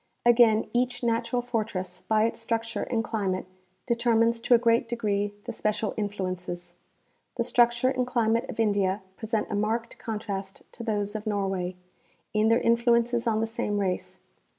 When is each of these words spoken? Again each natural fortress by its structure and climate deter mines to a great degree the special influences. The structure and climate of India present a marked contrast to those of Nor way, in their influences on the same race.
Again 0.25 0.67
each 0.73 1.03
natural 1.03 1.43
fortress 1.43 2.01
by 2.07 2.23
its 2.25 2.39
structure 2.39 2.81
and 2.81 3.03
climate 3.03 3.45
deter 3.85 4.15
mines 4.15 4.39
to 4.39 4.55
a 4.55 4.57
great 4.57 4.87
degree 4.89 5.31
the 5.43 5.53
special 5.53 5.93
influences. 5.95 6.73
The 7.37 7.43
structure 7.43 7.89
and 7.89 8.07
climate 8.07 8.49
of 8.49 8.59
India 8.59 9.03
present 9.15 9.51
a 9.51 9.55
marked 9.55 9.99
contrast 9.99 10.63
to 10.71 10.81
those 10.83 11.13
of 11.15 11.27
Nor 11.27 11.47
way, 11.47 11.75
in 12.33 12.47
their 12.47 12.61
influences 12.61 13.27
on 13.27 13.41
the 13.41 13.45
same 13.45 13.77
race. 13.77 14.17